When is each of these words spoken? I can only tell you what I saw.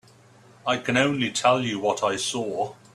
I 0.65 0.77
can 0.77 0.97
only 0.97 1.31
tell 1.31 1.61
you 1.61 1.77
what 1.79 2.03
I 2.03 2.15
saw. 2.15 2.73